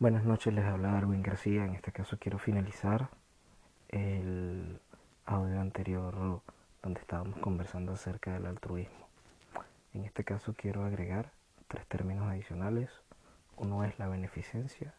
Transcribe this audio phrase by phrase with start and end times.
[0.00, 1.64] Buenas noches, les habla Darwin García.
[1.64, 3.08] En este caso quiero finalizar
[3.88, 4.78] el
[5.26, 6.40] audio anterior
[6.84, 9.08] donde estábamos conversando acerca del altruismo.
[9.94, 11.32] En este caso quiero agregar
[11.66, 12.90] tres términos adicionales.
[13.56, 14.94] Uno es la beneficencia,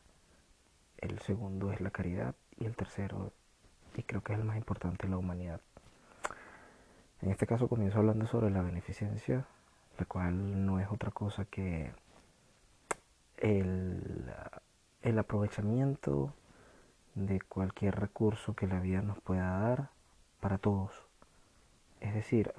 [0.98, 3.32] el segundo es la caridad y el tercero,
[3.96, 5.62] y creo que es el más importante, la humanidad.
[7.22, 9.46] En este caso comienzo hablando sobre la beneficencia,
[9.98, 11.94] la cual no es otra cosa que
[13.38, 13.89] el
[15.10, 16.34] el aprovechamiento
[17.16, 19.90] de cualquier recurso que la vida nos pueda dar
[20.40, 20.92] para todos.
[22.00, 22.54] Es decir,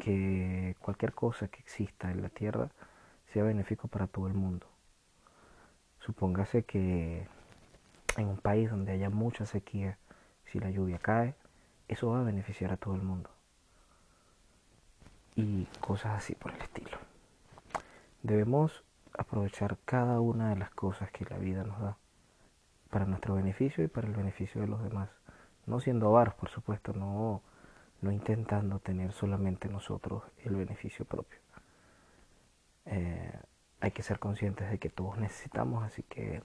[0.00, 2.70] que cualquier cosa que exista en la Tierra
[3.32, 4.66] sea benéfico para todo el mundo.
[6.00, 7.26] Supóngase que
[8.16, 9.98] en un país donde haya mucha sequía,
[10.46, 11.34] si la lluvia cae,
[11.88, 13.30] eso va a beneficiar a todo el mundo.
[15.36, 16.98] Y cosas así por el estilo.
[18.22, 18.82] Debemos
[19.18, 21.96] aprovechar cada una de las cosas que la vida nos da
[22.90, 25.10] para nuestro beneficio y para el beneficio de los demás.
[25.66, 27.42] No siendo avaros, por supuesto, no,
[28.00, 31.38] no intentando tener solamente nosotros el beneficio propio.
[32.86, 33.32] Eh,
[33.80, 36.42] hay que ser conscientes de que todos necesitamos, así que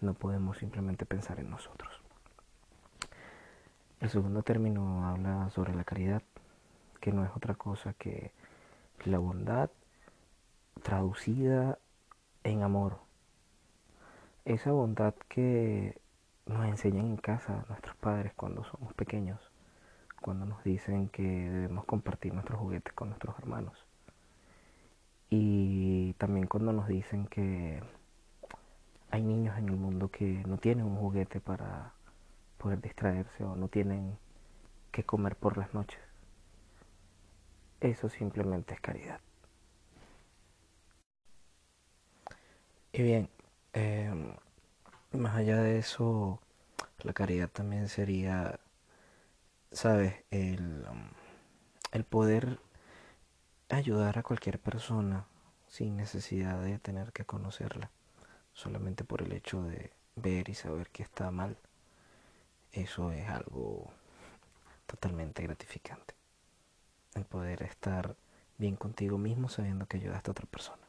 [0.00, 2.00] no podemos simplemente pensar en nosotros.
[4.00, 6.22] El segundo término habla sobre la caridad,
[7.00, 8.32] que no es otra cosa que
[9.04, 9.70] la bondad
[10.82, 11.78] traducida
[12.46, 12.98] en amor.
[14.44, 16.00] Esa bondad que
[16.46, 19.40] nos enseñan en casa nuestros padres cuando somos pequeños,
[20.22, 23.76] cuando nos dicen que debemos compartir nuestros juguetes con nuestros hermanos.
[25.28, 27.82] Y también cuando nos dicen que
[29.10, 31.94] hay niños en el mundo que no tienen un juguete para
[32.58, 34.18] poder distraerse o no tienen
[34.92, 36.00] que comer por las noches.
[37.80, 39.20] Eso simplemente es caridad.
[42.96, 43.28] Y bien,
[43.74, 44.34] em,
[45.12, 46.40] más allá de eso,
[47.02, 48.58] la caridad también sería,
[49.70, 50.14] ¿sabes?
[50.30, 51.10] El, um,
[51.92, 52.58] el poder
[53.68, 55.26] ayudar a cualquier persona
[55.68, 57.90] sin necesidad de tener que conocerla,
[58.54, 61.58] solamente por el hecho de ver y saber que está mal.
[62.72, 63.92] Eso es algo
[64.86, 66.14] totalmente gratificante.
[67.14, 68.16] El poder estar
[68.56, 70.85] bien contigo mismo sabiendo que ayudaste a otra persona.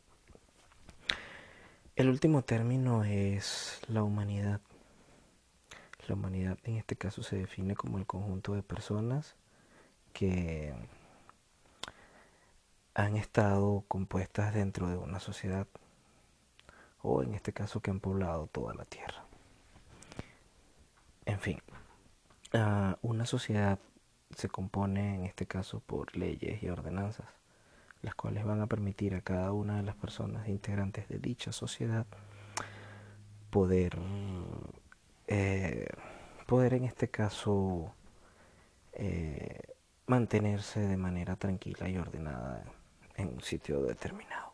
[1.98, 4.62] El último término es la humanidad.
[6.08, 9.36] La humanidad en este caso se define como el conjunto de personas
[10.14, 10.76] que
[12.94, 15.66] han estado compuestas dentro de una sociedad
[17.02, 19.26] o en este caso que han poblado toda la tierra.
[21.26, 21.60] En fin,
[22.54, 23.80] ah, una sociedad
[24.36, 27.26] se compone en este caso por leyes y ordenanzas
[28.08, 32.06] las cuales van a permitir a cada una de las personas integrantes de dicha sociedad
[33.50, 33.98] poder,
[35.28, 35.90] eh,
[36.46, 37.92] poder en este caso
[38.94, 39.60] eh,
[40.06, 42.64] mantenerse de manera tranquila y ordenada
[43.18, 44.54] en un sitio determinado.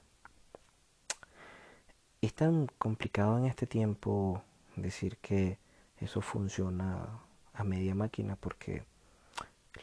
[2.21, 4.41] Es tan complicado en este tiempo
[4.75, 5.59] decir que
[5.97, 7.19] eso funciona
[7.53, 8.83] a media máquina porque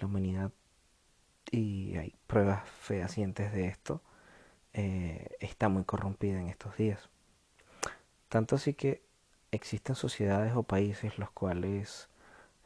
[0.01, 0.51] la humanidad
[1.51, 4.03] y hay pruebas fehacientes de esto,
[4.73, 7.09] eh, está muy corrompida en estos días.
[8.29, 9.03] Tanto así que
[9.51, 12.09] existen sociedades o países los cuales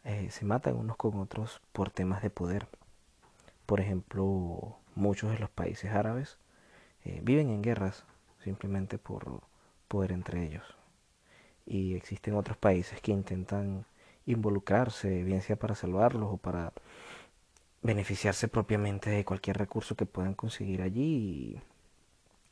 [0.05, 2.69] eh, se matan unos con otros por temas de poder.
[3.67, 6.39] Por ejemplo, muchos de los países árabes
[7.05, 8.05] eh, viven en guerras
[8.43, 9.41] simplemente por
[9.89, 10.65] poder entre ellos.
[11.66, 13.87] Y existen otros países que intentan
[14.27, 16.72] involucrarse, bien sea para salvarlos o para
[17.84, 21.62] beneficiarse propiamente de cualquier recurso que puedan conseguir allí y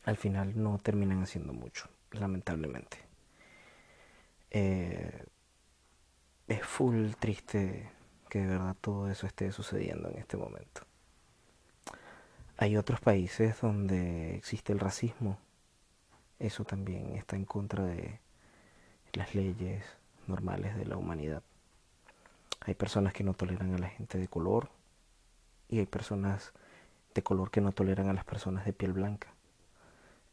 [0.05, 2.99] al final no terminan haciendo mucho, lamentablemente.
[4.51, 5.25] Eh,
[6.49, 7.89] es full triste
[8.29, 10.83] que de verdad todo eso esté sucediendo en este momento.
[12.59, 15.39] Hay otros países donde existe el racismo.
[16.39, 18.21] Eso también está en contra de
[19.15, 19.83] las leyes
[20.27, 21.43] normales de la humanidad.
[22.61, 24.69] Hay personas que no toleran a la gente de color,
[25.73, 26.53] y hay personas
[27.15, 29.33] de color que no toleran a las personas de piel blanca.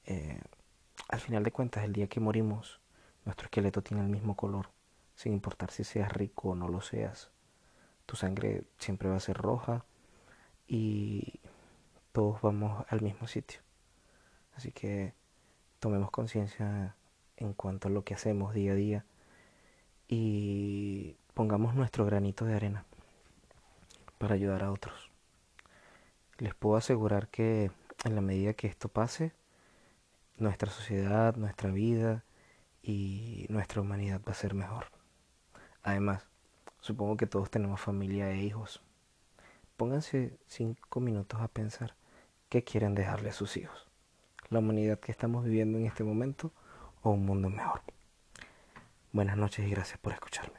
[0.06, 0.42] Eh,
[1.08, 2.82] al final de cuentas, el día que morimos,
[3.24, 4.70] nuestro esqueleto tiene el mismo color,
[5.16, 7.32] sin importar si seas rico o no lo seas.
[8.06, 9.86] Tu sangre siempre va a ser roja
[10.68, 11.40] y
[12.12, 13.62] todos vamos al mismo sitio.
[14.56, 15.14] Así que
[15.80, 16.98] tomemos conciencia
[17.38, 19.06] en cuanto a lo que hacemos día a día
[20.10, 22.84] y pongamos nuestro granito de arena
[24.18, 25.09] para ayudar a otros.
[26.40, 27.70] Les puedo asegurar que
[28.06, 29.34] en la medida que esto pase,
[30.38, 32.24] nuestra sociedad, nuestra vida
[32.82, 34.86] y nuestra humanidad va a ser mejor.
[35.84, 36.26] Además,
[36.80, 38.82] supongo que todos tenemos familia e hijos.
[39.76, 41.96] Pónganse cinco minutos a pensar
[42.48, 43.88] qué quieren dejarle a sus hijos.
[44.50, 46.54] La humanidad que estamos viviendo en este momento
[47.02, 47.82] o un mundo mejor.
[49.12, 50.59] Buenas noches y gracias por escucharme.